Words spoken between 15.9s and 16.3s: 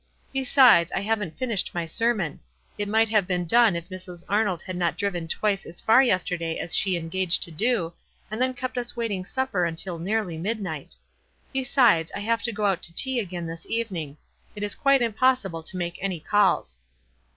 any